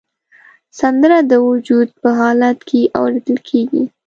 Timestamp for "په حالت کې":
2.01-2.81